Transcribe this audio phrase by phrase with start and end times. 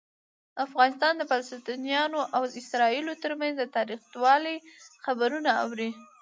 [0.65, 4.55] افغانان د فلسطینیانو او اسرائیلیانو ترمنځ د تاوتریخوالي
[5.05, 5.89] خبرونه اوري.